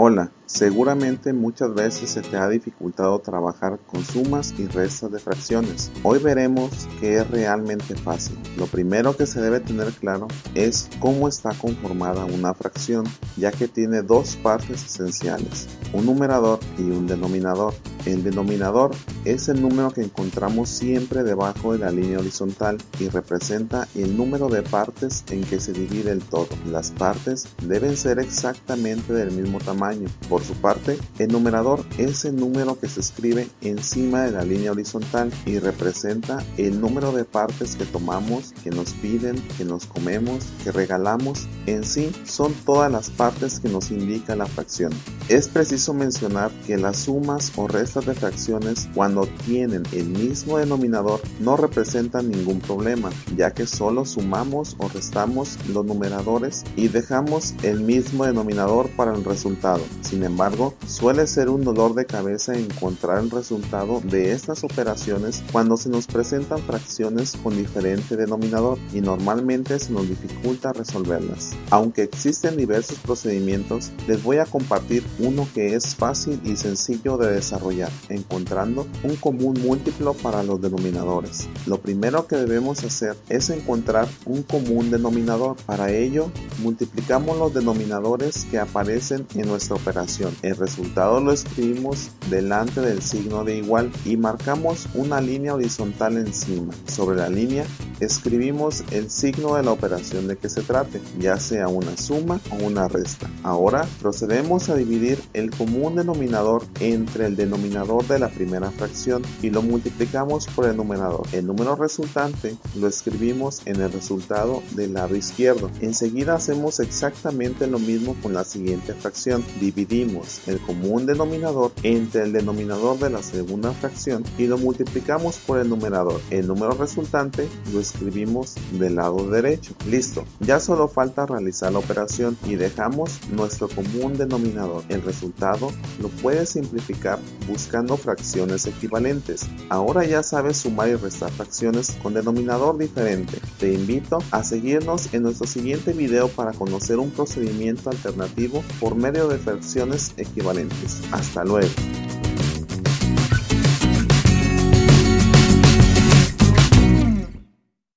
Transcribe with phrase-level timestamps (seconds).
[0.00, 5.92] Hola, seguramente muchas veces se te ha dificultado trabajar con sumas y restas de fracciones.
[6.02, 8.38] Hoy veremos que es realmente fácil.
[8.56, 13.04] Lo primero que se debe tener claro es cómo está conformada una fracción,
[13.36, 17.74] ya que tiene dos partes esenciales, un numerador y un denominador.
[18.06, 18.92] El denominador
[19.26, 24.48] es el número que encontramos siempre debajo de la línea horizontal y representa el número
[24.48, 26.48] de partes en que se divide el todo.
[26.70, 30.08] Las partes deben ser exactamente del mismo tamaño.
[30.42, 35.32] Su parte, el numerador es el número que se escribe encima de la línea horizontal
[35.46, 40.72] y representa el número de partes que tomamos, que nos piden, que nos comemos, que
[40.72, 41.46] regalamos.
[41.66, 44.92] En sí, son todas las partes que nos indica la fracción.
[45.28, 51.20] Es preciso mencionar que las sumas o restas de fracciones cuando tienen el mismo denominador
[51.40, 57.80] no representan ningún problema, ya que solo sumamos o restamos los numeradores y dejamos el
[57.80, 59.82] mismo denominador para el resultado.
[60.02, 65.76] Sin embargo, suele ser un dolor de cabeza encontrar el resultado de estas operaciones cuando
[65.76, 71.50] se nos presentan fracciones con diferente denominador y normalmente se nos dificulta resolverlas.
[71.70, 77.32] Aunque existen diversos procedimientos, les voy a compartir uno que es fácil y sencillo de
[77.32, 81.48] desarrollar encontrando un común múltiplo para los denominadores.
[81.66, 85.56] Lo primero que debemos hacer es encontrar un común denominador.
[85.66, 90.34] Para ello, multiplicamos los denominadores que aparecen en nuestra operación.
[90.42, 96.72] El resultado lo escribimos delante del signo de igual y marcamos una línea horizontal encima.
[96.86, 97.64] Sobre la línea
[98.00, 102.64] escribimos el signo de la operación de que se trate, ya sea una suma o
[102.64, 103.30] una resta.
[103.42, 109.50] Ahora procedemos a dividir el común denominador entre el denominador de la primera fracción y
[109.50, 111.26] lo multiplicamos por el numerador.
[111.32, 115.70] El número resultante lo escribimos en el resultado del lado izquierdo.
[115.80, 119.44] Enseguida hacemos exactamente lo mismo con la siguiente fracción.
[119.60, 125.58] Dividimos el común denominador entre el denominador de la segunda fracción y lo multiplicamos por
[125.58, 126.20] el numerador.
[126.30, 129.74] El número resultante lo escribimos del lado derecho.
[129.86, 134.84] Listo, ya solo falta realizar la operación y dejamos nuestro común denominador.
[134.88, 139.48] El resultado lo puedes simplificar buscando fracciones equivalentes.
[139.68, 143.38] Ahora ya sabes sumar y restar fracciones con denominador diferente.
[143.58, 149.28] Te invito a seguirnos en nuestro siguiente video para conocer un procedimiento alternativo por medio
[149.28, 151.02] de fracciones equivalentes.
[151.12, 151.68] Hasta luego.